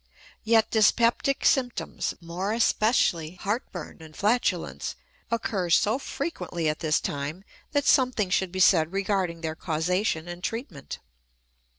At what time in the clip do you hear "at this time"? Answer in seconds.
6.67-7.43